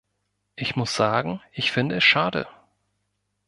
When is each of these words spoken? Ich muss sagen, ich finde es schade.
Ich 0.55 0.75
muss 0.75 0.95
sagen, 0.95 1.41
ich 1.53 1.71
finde 1.71 1.97
es 1.97 2.03
schade. 2.03 2.47